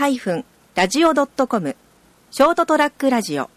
[0.00, 1.76] ST-radio.com
[2.30, 3.50] ショートトラックラジオ。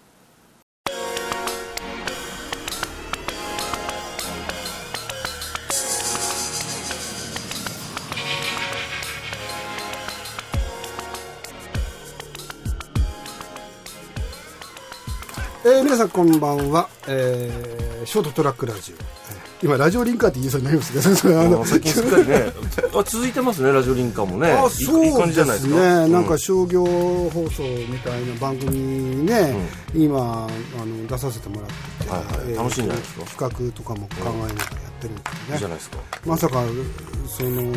[15.66, 18.96] えー、皆さんこんばんは、えー、ショートトラックラジオ、
[19.64, 22.52] 今ラジオリンカーって言いそうになりますけどそれあの最近すっかりね。
[22.94, 24.52] あ続いてますねラジオリンカーもね。
[24.52, 25.76] あそういい感じじゃないですか。
[25.76, 29.56] ね、なんかう商業放送みたいな番組にね、
[29.96, 30.48] 今
[30.80, 32.56] あの出させてもらってて、はいはい。
[32.56, 33.50] 楽しいんじゃないですか？
[33.50, 35.54] 企画とかも考えながらやってるんですよね。
[35.54, 35.98] いいじゃないですか。
[36.26, 36.64] まさか
[37.38, 37.74] その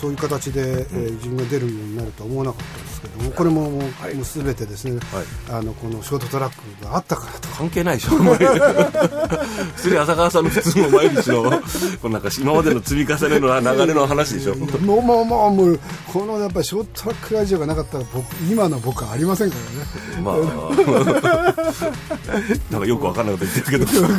[0.00, 3.90] そういう形で、えー自分が出るようになるとは思わなかったですけどもこれももう,、もう
[4.24, 5.00] 全てですね、
[5.50, 8.38] あのこのショートトラックがあったからと関係ないでしょ 普
[9.82, 11.42] 通に浅川さんの普通の毎日の
[12.02, 14.54] このなんか今までの積み重ねの流れの話でしょ。
[14.56, 14.66] も
[14.96, 15.80] うもうもうもう
[16.12, 19.68] このやっぱりショートトラックラジオがなかったら僕今の僕はありませんからね。
[20.22, 20.36] まあ。
[22.70, 23.92] なんかよくわかんないこと言ってるけど。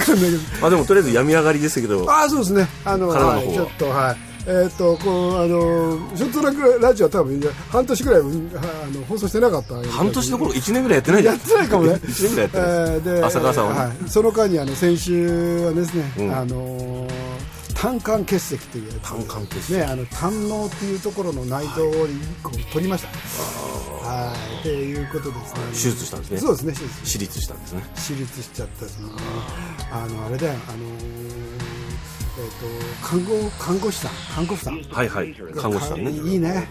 [0.62, 2.06] まあでもとりあえず病み上がりですけど。
[2.09, 2.67] ああそうですね。
[2.86, 8.62] あのちょっとはいえーっとこうあのショートトラックラジオは多分半年ぐらいうんあ
[8.98, 11.22] の放送してなかった半年どころ1年ぐらいやってない。
[11.22, 11.94] じゃんやってないかもね。
[11.95, 13.80] 1年ぐらいやってないえーで浅川さんはね。
[13.80, 16.36] はい、その間にあの先週はですね、うん。
[16.36, 17.38] あのー
[17.75, 23.08] 胆管結石という胆管結石ねあの胆のうっていうところの内臓を1個取りました。
[24.08, 24.59] はい。
[24.62, 25.59] っていうことですね。
[25.73, 26.38] 手術したんですね。
[26.40, 27.06] そうですね手術。
[27.06, 27.84] 私立したんですね。
[27.95, 29.09] 私立しちゃったですね。
[29.92, 31.27] あのあれだよあのー
[32.38, 34.12] えー、と看護看護師さん。
[34.36, 34.82] 看護婦さん。
[34.84, 35.34] はいはい。
[35.56, 36.12] 看護師さんね。
[36.12, 36.70] いいね。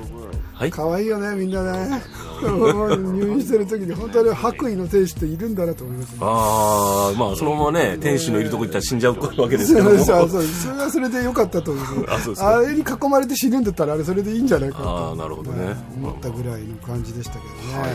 [0.55, 0.70] はい。
[0.70, 2.00] 可愛いよねみんなね。
[2.41, 6.19] 入院してる時に本当に白衣の天使っているんだなと思いますね。
[6.22, 9.99] ああまあそのままね天使のいるとこ行ったら死んじゃうわけですけども。
[10.05, 12.56] そうそうそれはそれで良かったと思いますあそうですか。
[12.56, 15.12] あれに囲まれて死ぬんだったらあれそれでいいんじゃないかあと。
[15.15, 15.76] あなるほどね。
[15.97, 17.94] 思ったぐらいの感じでしたけどね、はいはいは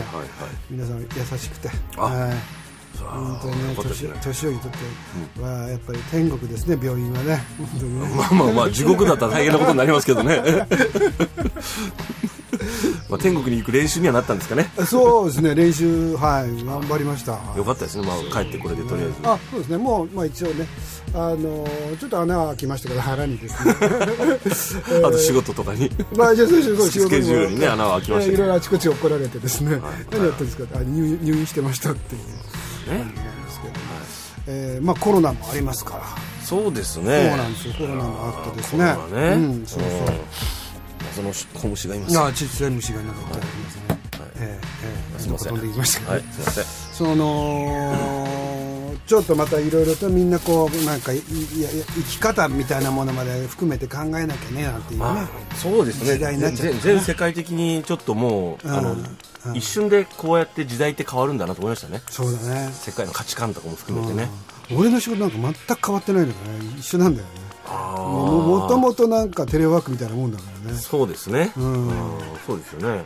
[0.70, 1.70] 皆さん優しくて。
[1.96, 2.61] あはい
[2.98, 7.42] 本当にね年年寄りにとってはやっぱり天国ですね病院はね。
[8.18, 10.42] まあまあまあ地獄だったら大変なことになりますけどね。
[13.08, 14.70] まあ天国に行く練習にはなったんですかね。
[14.86, 17.32] そうですね練習はい頑張りました。
[17.56, 18.06] よかったですね。
[18.06, 19.14] まあ帰ってこれでとりあえず。
[19.24, 19.78] あそうですね。
[19.78, 20.66] もう、まあ、一応ね
[21.14, 21.66] あの
[22.00, 23.74] ちょっと穴が開きましたけど腹にですね。
[25.04, 25.90] あと仕事とかに。
[26.16, 28.36] まあじゃあそうそう仕事スケジュールにね穴が開きましたけど。
[28.36, 29.80] いろいろあちこち怒られてですね、はい。
[29.80, 30.64] 何やってるんですか？
[30.78, 32.22] あ入院入院してましたっていう
[32.92, 32.98] ね。
[32.98, 33.74] 感じなんですけど、
[34.48, 36.04] えーまあコロナもありますから、
[36.42, 37.74] そうですそうねなんですよ。
[37.74, 38.84] コロナもあってですね。
[38.84, 38.94] ね。
[39.34, 39.90] うんそうそう。
[41.14, 43.82] その小虫がいますああちっちゃい虫がいなかったりますね、
[44.36, 45.52] ええええすいません。
[45.52, 46.64] 飛んでいきましたけど、はいすいません。
[46.64, 48.21] その
[49.06, 51.20] ちょっとまたいろいろとみんなこうなんかいい
[51.60, 56.14] や生き方みたいなものまで含めて考えなきゃねなんていうね、まあ、そうですね。
[56.14, 58.98] 時代になっちゃった全全世界的にちょっともう、あのうん。
[58.98, 59.18] うん
[59.54, 62.00] 一瞬でこうやって時代って変わるんだなと思いましたね。
[62.08, 62.70] そうだね。
[62.72, 64.28] 世界の価値観とかも含めてね、
[64.70, 64.78] うん。
[64.78, 67.32] 俺の仕事なんか全く変わってないんだからね一緒なんだよね。
[67.66, 70.78] あももともとなんかテレワークみたいなもんだからね。
[70.78, 71.60] そうですね、ん。
[71.60, 71.92] うん。
[72.46, 73.04] そうですよね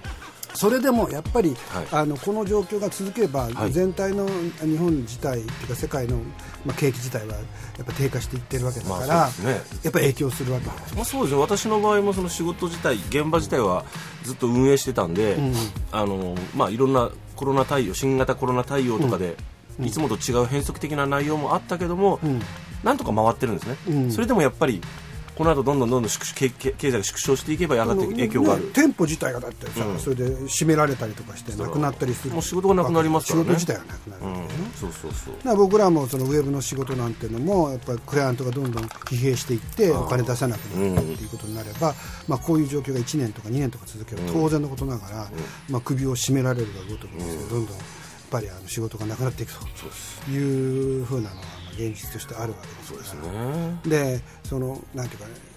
[0.57, 1.87] それでもやっぱり、はい。
[1.93, 3.73] あのこの状況が続けば、はい。
[3.73, 4.27] 全体の
[4.61, 6.17] 日本自体っていうか世界の、
[6.65, 7.41] まあ、景気自体はや
[7.83, 9.61] っぱ低下していってるわけだから、まあね。
[9.83, 13.85] やっぱ影響するわけまあ、そうですね私の場合もその仕事自体現場自体は
[14.25, 15.53] ずっと運営してたんで、ん。
[15.93, 19.37] あのまあ、いろんなコロナ対応新型コロナ対応とかで、
[19.81, 22.41] いつもと違う変則的な内容もあったけども、ん。
[22.83, 24.11] なんとか回ってるんですね、うん。
[24.11, 24.81] それでもやっぱり
[25.37, 29.99] この後どんどんどんどん経経済が縮小していけばやがて影響がある、ね店舗自体がだってさ、うん。
[29.99, 32.35] それで閉められたりとかしてなくなったりする。
[32.35, 33.59] もう仕事がなくなりますからね。
[33.59, 34.23] 仕事自体がなくなる。
[34.25, 34.49] うん。
[34.75, 35.35] そうそうそう。
[35.37, 41.95] だから僕らもそのウェブの仕事なんていうのもやっぱりクライアントがどんどん疲弊していってお金出さなくなったっていうことになれば、
[42.29, 45.31] まあ、こういう状況が1年とか2年とか続けば当然のことながら、
[45.69, 47.67] まあ、首を絞められるがごとくですねどん。
[47.67, 47.83] どんや
[48.29, 53.15] っぱりあの仕事がなくなっていくというふうなのがまあ現実としてあるわけです。
[53.15, 53.81] からね。
[53.87, 55.57] でそのなんていうかね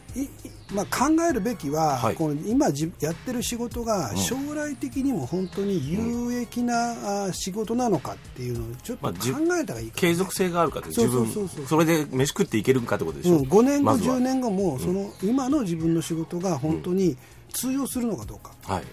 [0.73, 2.15] まあ、考えるべきは、はい。
[2.15, 9.13] この今じやってる仕事が将来的にも本当に有益な、あ仕事なのかっていうのをちょっと考
[9.59, 11.65] えたらいいかな継続性があるかっう自分そうそうそう。
[11.65, 14.17] それで飯食っていけるかってことでしょ、うん、5年後、まずは。
[14.17, 17.17] 10年後もその今の自分の仕事が本当に
[17.53, 18.51] 通用するのかどうか。
[18.71, 18.83] はい。
[18.83, 18.85] っ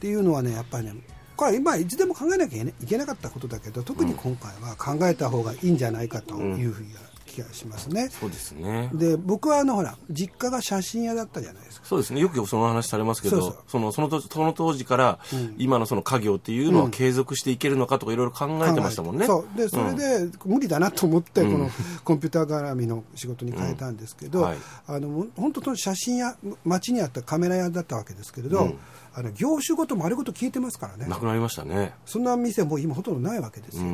[0.00, 0.94] ていうのはねやっぱりね
[1.36, 6.88] これ今いつでも考えなきゃいけなかったことだけど特に今回は考えた方がいいんじゃないかというふうな
[7.26, 8.08] 気気がしますね。
[8.08, 8.90] そうですね。
[8.94, 11.86] で僕はあのほら実家が写真屋だったじゃないですか。
[11.86, 12.20] そうですね。
[12.20, 15.18] よくその話されますけど、そのその当その当時から、
[15.58, 19.26] 今のその家業っていうのは継続していけるのかとかいろいろ考えてましたもんね。
[19.26, 19.58] そう。
[19.58, 21.70] でそれで、無理だなと思ってこの
[22.04, 24.44] コンピューター絡みの仕事に変えたんですけど、うん。
[24.46, 24.58] はい。
[24.86, 28.74] あの本当の写真屋街にあったカメラ屋だったわけですけれど、
[29.14, 31.06] あの業種ごと丸ごと消えてますからね。
[31.06, 31.94] なくなりましたね。
[32.04, 33.84] そんな店もう今ほとんどないわけですよ、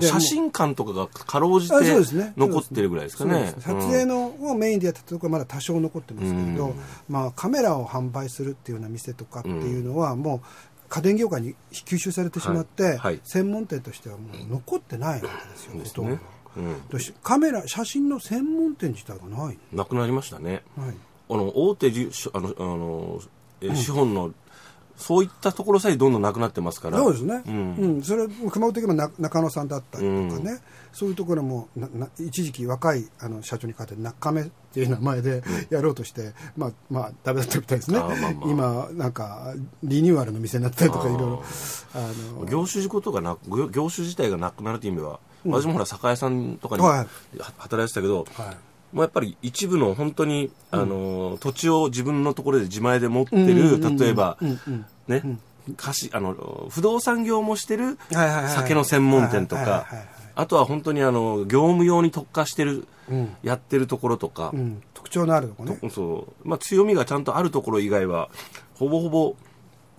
[0.00, 1.74] 写真館とかがかろうじて
[2.36, 3.34] 残ってるぐらいですかね。
[3.34, 6.74] そうです撮影のをメインでやってたところはまだ多少残ってますけれど、うん。
[7.08, 10.40] まあ、カメラを販売するっていうような店とかっていうのはもう
[10.88, 12.96] 家電業界に吸収されてしまって、はい。
[12.98, 13.20] はい。
[13.24, 16.04] 専門店としてはもう残ってないわけですよ、うんですほとん。
[16.06, 16.20] どね。
[16.56, 16.88] うん。
[16.88, 20.62] でカメラ写真の専門店自体がない、なくなりましたね。
[20.76, 20.94] はい、
[21.30, 23.20] あの大手あのあの、
[23.60, 24.32] え資本の、
[24.96, 26.98] そういったところさえどんどんなくなってますから。
[26.98, 27.98] そうですね、ううん。
[27.98, 30.60] んそれ熊本的にもな中野さんだったりとかね、
[30.92, 37.98] そういうところもなな一時期若いあの社長に代わって中目っていう名前でやろうとして、まあまあダメだったみたいですね。
[37.98, 38.30] まあまあ。
[38.44, 41.42] 今なんかリニューアルの店になったりとかいろいろ
[41.94, 42.44] あの。
[42.44, 46.82] 業種事故とかな業業種自体がなくなるという意味では、私もほら酒屋さんとかに
[47.56, 48.56] 働いてたけど、はい
[48.92, 53.96] もうやっぱり一部の本当に、あの土地を自分のところで自前で持ってる、うん。
[53.96, 54.36] 例えば、
[55.08, 55.22] ね、
[55.76, 59.86] 貸しあの不動産業もしてる酒の専門店とか
[60.34, 63.36] あとは本当にあの業務用に特化してる、うん。
[63.42, 65.78] やってるところとか、うん、特徴のあるとこね。
[65.90, 66.48] そう。
[66.48, 68.28] まあ、強みがちゃんとあるところ以外は
[68.74, 69.36] ほぼほぼ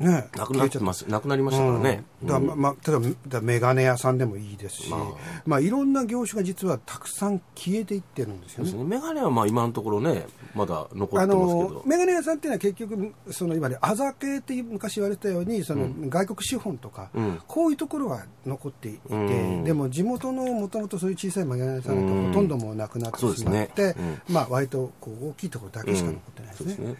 [0.01, 0.30] ね。
[0.36, 1.03] なくなってます。
[1.03, 2.27] なくなりましたからね、うん。
[2.27, 4.98] だままあ、例えばメガネ屋さんでもいいですし、ま
[5.45, 8.74] まああいろんな業種が実はたくさん消えていってるんですよね。
[8.74, 8.83] ね。
[8.83, 10.25] メガネはまあ今のところね
[10.56, 17.42] まだ残あってますけのどメガネ屋さんっていうのは結局その今ねあざ系って昔言われたようにその外国資本とか、うん。
[17.48, 19.63] こういうところは残っていて、うん。
[19.63, 24.21] でも地元のもともとそういう小さいメガネ屋さんなんかうんほとんどもうなくなってしまって、うん。
[24.33, 26.68] まあ割とこう大きいところだけしか残ってないですね。
[26.68, 26.95] ですね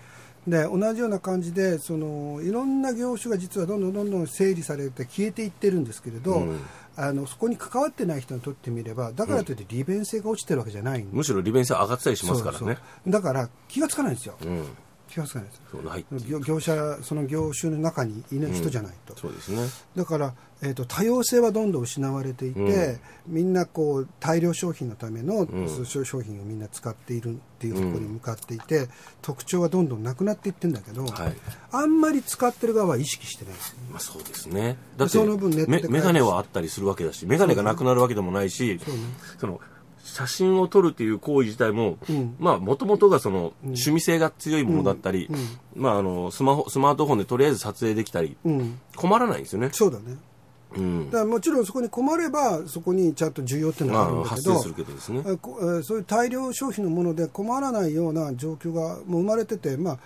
[0.47, 6.59] で同じような感じでそのいろんな業種が実はどんどんどんどん整理されて消えていってるんですけれど、うん。
[6.97, 12.77] あのそこに関わってない人にとってみればだからといって利便性が落ちてるわけじゃないんでむしろ利便性上がってたりしますからね。
[13.07, 14.65] だから気がつかないんですよ、うん
[15.11, 16.27] 気がつかないです。
[16.27, 19.67] 業業者その業種の中にいない人じゃないと、そうですね。
[19.95, 22.99] だから、えー、と多様性はどんどん失われていて、うん。
[23.27, 28.87] みんなこう大量商品のための、んそう商商品をみんな使っているっていうところに向かっていて、
[29.21, 31.33] 特徴はどんどんなくなっていってるんだけど、はい。
[31.71, 33.53] あんまり使ってる側は意識してない。
[33.53, 34.77] ですまあそうですね。
[34.97, 35.91] だってその分ネットで買えるし。
[35.91, 38.79] メメガネはあったりするわけだしメガネがなくなるわけでもないし
[39.39, 39.59] その
[40.03, 42.36] 写真を撮るっていう行為自体もうん。
[42.39, 45.30] まあもともとがその趣味性が強いものだったり
[45.75, 49.69] まああのスマホスマートフォンでとりあえず撮影できたりうん、困らないんですよね。
[49.71, 50.18] そうだね。
[50.75, 51.06] うん。
[51.06, 55.24] だからもちろんそこに困ればそこにちゃんと需要っていうのまがあるんだけどあ発生するけどですね。
[55.83, 60.00] そういう大量消費のもので困らないような状況がもう生まれてて、まあ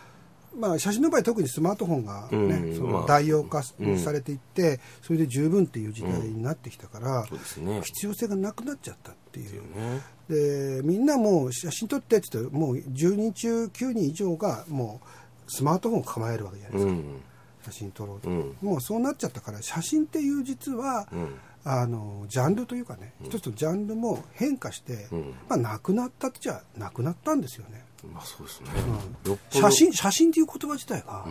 [0.57, 7.81] まあ、写真の場合特にスマートフォンが、ねそのうんまあ代用化さうんれていって、それで十分っていう時代になってきたから、そうですね。
[7.83, 9.61] 必要性がなくなっちゃったっていう。
[9.75, 10.01] ね。
[10.29, 17.21] でみんなもう写真撮ってって言ってもう10人中9人以上がもうスマートフォンを構えるわけじゃないですか、うん。
[17.65, 18.55] 写真撮ろうと、うん。
[18.61, 21.35] もうそうなっちゃったから写真っていう実は、うん。
[21.67, 25.33] あのジャンルというかね、一つのジャンルも変化して、うん。
[25.49, 28.69] まあ、なくなったっちゃなくなったんですよね、まあそうですね。
[29.25, 29.39] うん。
[29.49, 31.25] 写真写真っていう言葉自体が、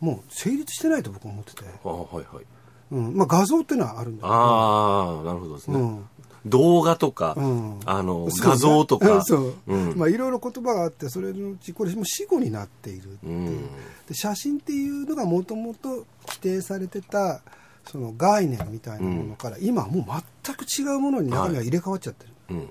[0.00, 2.44] もう成立してないと僕は思ってて、あはいはい。
[2.92, 3.16] うん。
[3.16, 4.34] まあ、画像っていうのはあるんだけど。
[4.34, 6.08] ああなるほどですね、うん。
[6.44, 7.80] 動画とか、うん。
[7.84, 9.22] あの画像とか。
[9.22, 9.96] そう、うん。
[9.96, 13.66] まあいろいろ言葉があってそれのうちこれもう死語になっているっていう、うん。
[14.06, 17.40] で写真っていうのがもともと規定されてた
[17.84, 20.04] その概念みたいなものから、今はもう
[20.44, 22.32] 全く違うものに中身が入れ替わっちゃってる。
[22.50, 22.68] うん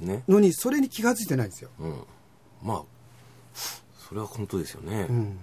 [0.00, 0.24] ですね。
[0.28, 2.04] のにそれに気が付いてないんですよ、うん。
[2.62, 2.82] まあ
[4.08, 5.38] それは本当ですよね、うん。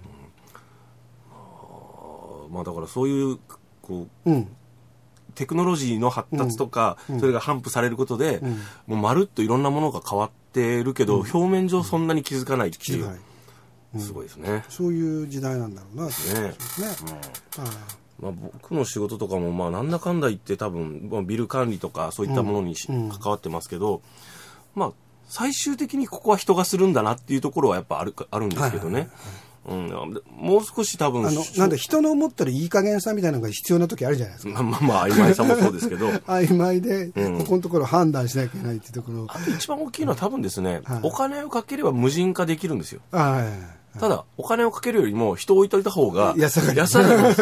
[2.50, 3.38] まあだからそういう
[3.82, 4.48] こううん。
[5.34, 8.48] テクノロジーの発達とか、それが反布されることで、ん。
[8.88, 13.18] もうまるっといろんなものが変わってるけど、表面上そんなに気づかないっていう、
[14.00, 14.64] すごいですね。
[14.68, 16.10] そういう時代なんだろうなね。
[16.10, 16.54] ね
[17.58, 24.02] あまあ、僕の仕事とかもまあなんだかんだ言って多分まあビル管理とかそういったものに関わってますけど、
[24.78, 24.92] まあ
[25.28, 29.08] 最終的にここは人がするんだなっていうところはやっぱあるかあるんですけどね。
[29.66, 29.94] うん、で
[30.30, 34.62] もう少し多分あのしなんだ人の思ってるいい加減さみたいなのが必要な時あるじゃないですか。
[34.62, 36.08] まあ まあまあ曖昧さもそうですけど。
[36.26, 37.38] 曖昧で、うん。
[37.40, 39.26] ここのところ判断しなきゃいけないっていうところ。
[39.28, 41.00] あと一番大きいのは多分ですね、はい。
[41.02, 43.02] お金をかければ無人化できるんですよ。
[43.10, 43.42] は
[43.74, 46.78] いただお金をかけるよりも人を置いといた方が安上がり。
[46.78, 47.34] 安上がり。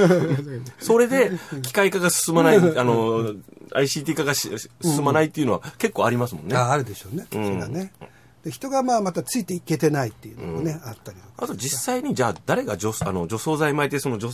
[0.78, 3.34] それで機械化が進まないあの
[3.72, 4.50] ICT 化がし
[4.82, 7.92] 進まないっていうのは結構ありますもんね、ああるでしょうね、それがね。
[8.44, 14.30] で人がまあまたついていけてないっていうのもね、あったりあと実際にじゃあ誰が除あの除草剤巻いてその除、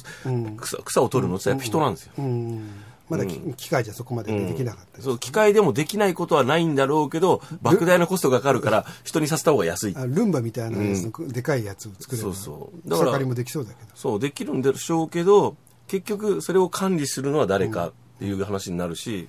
[0.61, 2.71] 草草を取るのってやっぱ人なんですよ、うん
[3.13, 9.95] まだき、機械じゃそこまでできなかったり、そう機械でもできないことはないんだろうけど莫大なコストがかかるから人にさせた方が安い。
[9.97, 12.89] あルンバみたいなやつのでかいやつを作れば、そうそう。
[12.89, 13.91] だから草刈りもできそうだけど。
[13.95, 15.57] そうできるんでしょうけど
[15.89, 19.29] 結局それを管理するのは誰かっていう話になるし、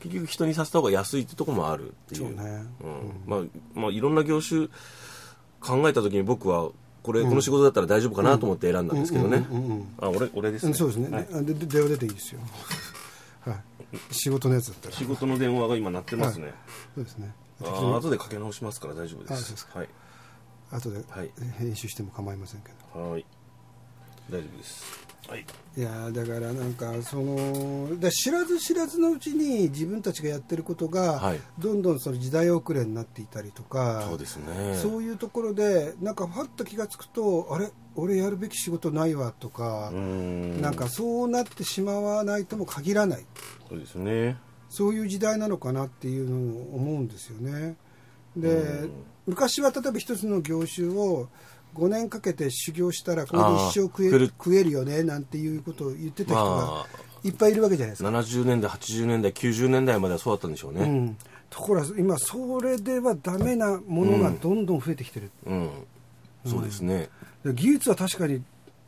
[0.00, 2.20] 結局人にさせた方が安いってところもあるっていう。
[2.20, 2.64] そうね。
[2.82, 3.22] うん。
[3.26, 3.40] まあ
[3.74, 4.68] まあいろんな業種
[5.60, 6.70] 考えた時に僕は
[7.02, 11.28] これ、この仕事だったら大丈夫かなと思って選んだんですけどね、うんうんうんあ俺俺ですね、うんそうですね、はい。
[11.32, 12.40] あでで電話出ていいですよ。
[13.46, 14.14] はい。
[14.14, 14.94] 仕事のやつだったら。
[14.94, 16.52] 仕事の電話が今鳴ってますね、
[16.94, 17.34] そうですね。
[17.62, 19.50] あー後でかけ直しますから大丈夫です。
[19.50, 19.88] ですはい。
[20.70, 21.30] 後ではい。
[21.58, 23.10] 編集しても構いませんけど。
[23.10, 23.24] はい。
[24.30, 25.44] 大丈夫ですはい。
[25.76, 31.40] いやーだからなんかそのだ知らず知らずのうちに自分たちがやってることが、はい。
[31.58, 34.74] どんどんその時代遅れになっていたりとかそうですね。
[34.74, 37.70] そういうところでなんかファッと気が付くとあれ？
[37.94, 43.24] 俺やるべき仕事ないわとかなんかそうなってしまわないとも限らない。
[43.68, 44.36] そうですね。
[44.68, 47.76] そういう時代なのかなっていうのを思うんですよね。
[48.36, 48.90] でうん。
[49.26, 51.28] 昔は例えば一つの業種を
[51.74, 54.70] 5年かけて修行したらこれで一生食え食える。
[54.70, 56.86] よねなんていうことを言ってた人がまあ
[57.22, 58.08] いっぱいいるわけじゃないですか。
[58.08, 60.82] 70年代80年代90年代まではそうだったんでしょうね。
[60.82, 61.16] うん、
[61.50, 65.70] ところが今それではダメなものがどんどん増えてきてる、うん、
[66.46, 67.08] そうですね、
[67.44, 68.42] で技術は確かに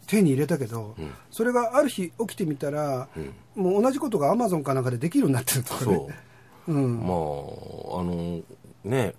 [0.07, 1.13] 手に入れたけど、うん。
[1.31, 3.09] それがある日起きてみたら、
[3.55, 6.07] もう同じことがアマゾンかなんかでできるようになってるとかそね
[6.69, 7.01] う、うん。
[7.01, 8.41] まああの
[8.85, 9.15] ね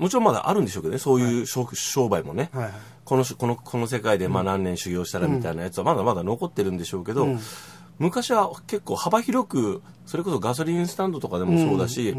[0.00, 2.72] もちろんまだあるんでしょうけどねそういう商,、商売もね、はいはい。
[3.04, 7.40] このしこのこの世界でまあ何年修行したらみたいなやつはまだまだ残ってるんでしょうけど、うん。
[7.98, 12.16] 昔は結構幅広くそれこそガソリンスタンドとかでもそうだし、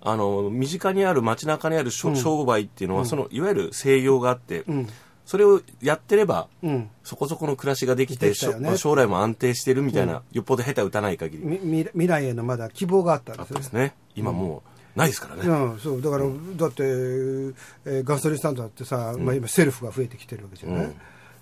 [0.00, 4.88] あの身近にある街中にある商売っていうのは、そのいわゆる制御があって、うん。
[5.26, 6.88] それをやってれば、うん。
[7.02, 8.76] そこそこの暮らしができてできね。
[8.76, 13.96] 将来も安定してるみたいな、よっぽど下手打たない限り、み未未来へのまだ希望があったんですよたですね。
[14.14, 20.96] 今もうないですからね、うん、そうだから、だって、えーガソリンスタンドだってさ、まあ、今セルフが増えてきてるわけじゃない、うん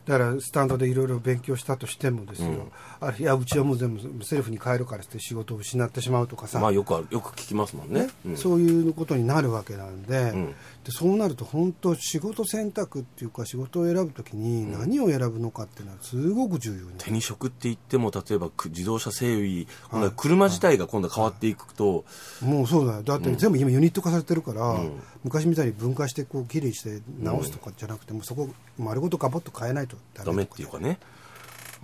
[0.07, 2.69] だからスタンドでいろいろ勉強したとしてもですよ、
[3.01, 8.05] あるいやうちはもう全部セルフに変えるからって仕事を失ってしまうとかさ、まあよくよく聞きますもんね。
[8.05, 8.37] ねうん。
[8.37, 10.55] そういうことになるわけなんで,、ん。
[10.85, 22.05] でそうなると本当仕事選択っていうか仕事を選ぶときに何を選ぶのかっていうのはすごく重要に手に職って言っても例えばく自動車整備、は車自体が今度は変わっていくと、
[22.43, 23.03] もうそうだよ。
[23.03, 24.79] だって全部今ユニット化されてるから、
[25.23, 30.99] 昔みたいに分解してこうきれいにして直すとかじゃなくて、もうそこ丸ごとガボッと変えないとダメっていうかね。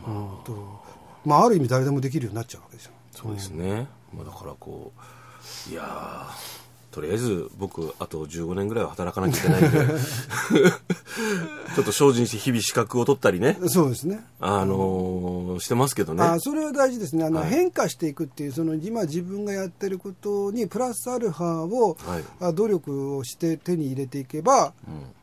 [0.06, 0.28] うん。
[0.44, 0.82] と
[1.24, 2.92] まあある意味誰でもできるようになっちゃうわけですよ。
[3.12, 6.59] そうですね、まあ、だからこういやー
[6.90, 9.70] とりあえず僕あと15年ぐらいは働かなきゃいけないんで
[11.74, 13.58] ちょっと精進して日々資格を取ったりね。
[13.66, 14.24] そうですね。
[14.40, 16.22] あのーしてますけどね。
[16.22, 17.24] あそれは大事ですね。
[17.24, 17.50] あの、はい。
[17.50, 22.24] 変化していくっていうその今自分がやってることにプラスアルファを、はい。
[22.40, 24.72] あ努力をして手に入れていけば、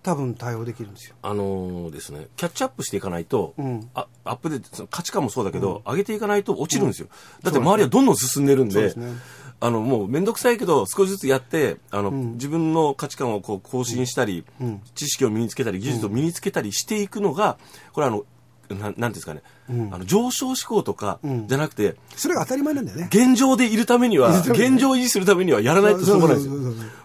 [0.03, 1.15] 多分対応できるんですよ。
[1.21, 2.27] あのーですね。
[2.38, 3.89] キャッチアップしていかないと、うん。
[3.93, 7.07] あアップデートその価値観もそうだけど、上げていかないと落ちるんですよ、
[7.43, 8.74] だって周りはどんどん進んでるんで。
[8.74, 9.13] そうですね
[9.59, 14.81] あのもう面倒くさいけど少しずつやってあの、自分の価値観をこう更新したり、ん。
[14.93, 17.57] 知識を身につけたり技術を身につけたりしていくのが
[17.93, 18.25] これあの
[18.69, 21.47] ななんていうんですかね、あの上昇志向とかん。
[21.47, 23.09] じゃなくて、それが当たり前なんだよね。
[23.11, 26.53] 現状でいるためには 現状を維持するためにはやらないとしょうがないですよ。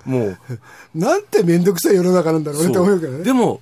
[0.04, 0.38] もう。
[0.94, 3.24] なんて面倒くさい世の中なんだろうねって思うけどね。
[3.24, 3.60] でも、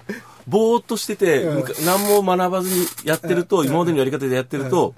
[0.49, 1.45] ぼーっとしてて、
[1.85, 4.95] 何も学ばずにやってると、今までのやり方でやってると、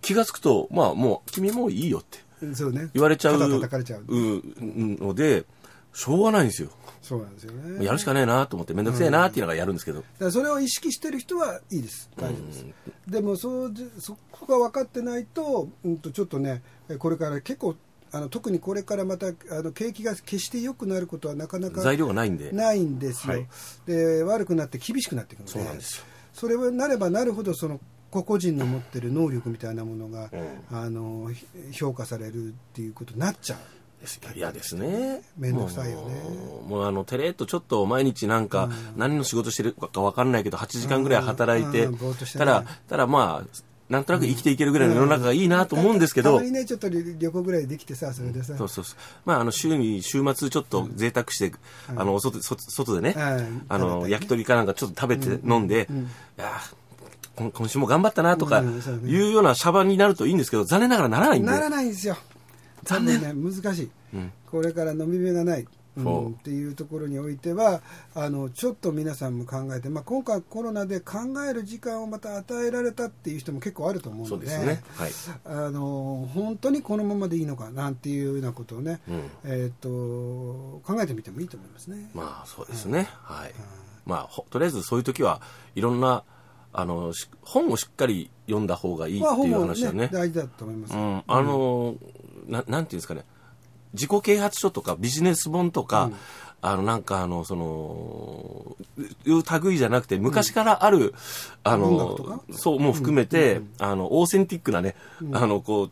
[0.00, 2.20] 気がつくと、まあもう、君もういいよって
[2.54, 2.90] そうね。
[2.92, 4.04] 言われちゃう肩叩かれちゃう。
[4.06, 5.46] うので、
[5.92, 6.68] しょうがないんですよ。
[7.00, 7.84] そうなんですよね。
[7.84, 10.00] やるしかねえなと思って、めんどくせえなっていうのがやるんですけど。
[10.00, 12.10] だからそれを意識してる人はいいです。
[12.16, 12.66] 大丈夫です、
[13.08, 17.76] でもそうじそこが分かってないと,、うん、とちょっとねえこれから結構
[18.12, 22.52] あの特にこれからまたあの景気が決して良くなることはなかなか材料がないんで。
[22.52, 23.48] ないんですよ、はい。
[23.86, 26.04] で悪くなって厳しくなっていくのでそうなんですよ。
[26.34, 27.80] それはなればなるほどその
[28.22, 30.30] 個々人の持ってる能力みたいなものが、
[30.70, 33.58] あのひ評価されるっていうことになっちゃう
[34.34, 35.22] 嫌ですね。
[35.38, 36.14] めんどくさいよね。
[36.66, 41.88] もうあのテレっとちょっと毎日なんか何の仕事してるか分かんないけど8時間ぐらい働いて
[42.36, 46.36] たらたらまあなんとなく生きていけるぐらいの世の中がいいなと思うんですけど。
[46.36, 48.98] たまにねちょっと旅行ぐらいできてさそれでさ、そうそうそう。
[49.24, 51.56] まああの週に週末ちょっと贅沢して、
[51.88, 53.66] あのお外外外でね、うん。
[53.68, 55.88] あの焼き鳥かなんかちょっと食べて飲んで、
[56.36, 56.85] いやー
[57.36, 61.50] 今今週も頑張ったなとかいうようなシャバになるといいんですけど残念ながらならないんで。
[61.50, 62.16] ならないんですよ。
[62.84, 63.20] 残念。
[63.20, 63.32] ね。
[63.34, 64.32] 難しい、うん。
[64.50, 65.66] これから飲み目がない、
[65.96, 66.28] うん。
[66.30, 67.82] っていうところにおいては
[68.14, 74.82] あのちょっと皆さんも考えて、まあ、今回コロナで考える時間をまた与えられたっていう人も結構あると思うのでそうですね。
[74.94, 75.10] はい。
[75.44, 79.22] あの本当にこのままでいいのかなんていうようなことをね、うん。
[79.44, 82.10] えー、と考えてみてもいいと思いますね。
[82.14, 83.54] まあそうですね、はい、
[84.06, 85.42] まあほとりあえずそういう時は
[85.74, 86.24] いろんな
[86.78, 90.94] あのし本をしっかり読んだ方がいいっていう話だよね,、大事だと思います。
[90.94, 91.94] うん、あの
[92.46, 93.24] ななんていうんですかね。
[93.94, 96.10] 自己啓発書とかビジネス本とか、
[96.60, 98.76] あのなんかあのその
[99.24, 101.14] いう類じゃなくて昔からある、
[101.62, 102.40] あ音の楽とか？
[102.52, 104.96] そうも含めて、あのオーセンティックなね、
[105.32, 105.90] あのこう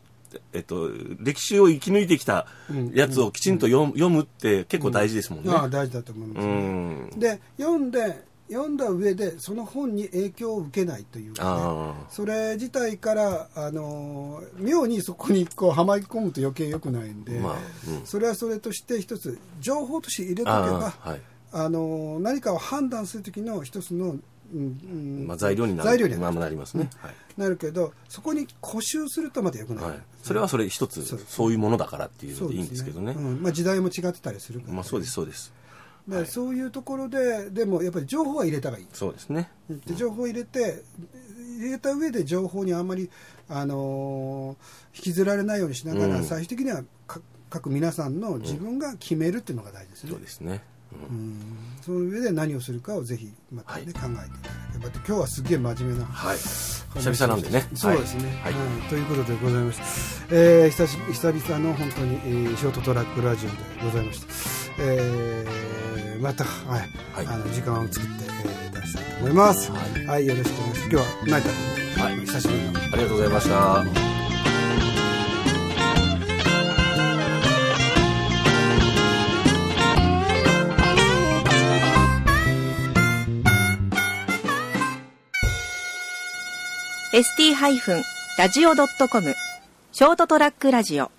[0.53, 0.89] えっと
[1.19, 2.45] 歴史を生き抜いてきた
[2.93, 5.51] やつをきちんと読,、読むって結構大事ですもんね。
[5.51, 7.09] ああ大事だと思います、うん。
[7.17, 11.49] で読んで読んだ上でその本に影響を受けないというかね。
[11.49, 17.55] あそれ自体からあの妙にそこにこうはまり込むと余計良くないんで、まあ
[17.89, 18.05] うん。
[18.05, 21.21] それはそれとして一つ情報として入れとけあばあはい。
[21.53, 24.21] あの何かを判断する時の一つの、うん
[24.53, 24.61] う
[25.23, 25.89] んまあ、材料になる。
[25.89, 26.89] 材料になりますね、
[27.37, 29.93] なるけどそこに固執するとまた良くない、はい。
[29.93, 31.51] はい、それはそれ一つそう。
[31.51, 33.13] いうものだからっていうのでいいんですけどね。
[33.13, 33.41] うん。
[33.41, 35.53] まあ、時代も違ってたりするから、まあそうですそうです
[36.07, 38.87] でそういうところででもやっぱり情報は入れた方がいい。
[38.93, 39.49] そうですね。
[39.69, 40.83] で情報を入れて
[41.59, 43.09] 入れた上で情報にあんまり、
[43.49, 46.23] あのー引きずられないようにしながら、うん。
[46.23, 50.63] 最終的にはか各皆さんの自分が決めるっていうのが大事ですね、そうですね、
[51.09, 51.17] うん。
[51.17, 51.41] うん。
[51.81, 53.93] その上で何をするかをぜひまたね、はい。
[53.93, 54.27] 考えていただ
[54.73, 54.89] ければ。
[54.91, 56.37] と今日はすげえ真面目なはい。
[56.37, 57.67] 久々なんでね。
[57.73, 58.89] そうですね、はい、うん。
[58.89, 59.83] ということでございました、
[60.35, 66.79] えー久し久々の本当に、えーショートトラックラジオでございました、えーまた、はい。
[67.13, 67.27] はい。
[67.27, 69.71] あの時間を作って、えー出したいと思います。
[69.71, 69.77] は、
[70.07, 70.89] はいいよろしくお願いします。
[70.89, 71.51] 今日は成田君、
[72.03, 72.15] はい。
[72.25, 72.69] 久しぶりの。
[72.79, 73.55] ありがとうございました。
[73.83, 74.05] ー
[87.15, 89.35] ST-radio.com
[89.93, 91.09] ショートトラックラジオ